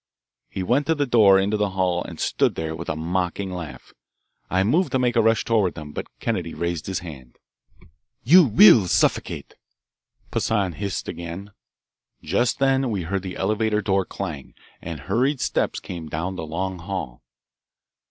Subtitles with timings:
[0.49, 3.93] He went to the door into the hall and stood there with a mocking laugh.
[4.49, 7.37] I moved to make a rush toward them, but Kennedy raised his hand.
[8.23, 9.53] "You will suffocate,"
[10.31, 11.51] Poissan hissed again.
[12.23, 16.79] Just then we heard the elevator door clang, and hurried steps came down the long
[16.79, 17.21] hall.